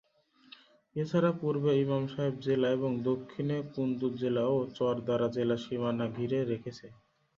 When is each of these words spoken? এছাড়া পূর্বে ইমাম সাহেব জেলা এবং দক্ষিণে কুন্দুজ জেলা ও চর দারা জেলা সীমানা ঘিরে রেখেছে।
এছাড়া 0.95 1.31
পূর্বে 1.41 1.71
ইমাম 1.83 2.03
সাহেব 2.13 2.35
জেলা 2.45 2.67
এবং 2.77 2.91
দক্ষিণে 3.09 3.57
কুন্দুজ 3.73 4.13
জেলা 4.21 4.43
ও 4.49 4.67
চর 4.77 4.95
দারা 5.07 5.27
জেলা 5.35 5.55
সীমানা 5.63 6.05
ঘিরে 6.17 6.39
রেখেছে। 6.51 6.87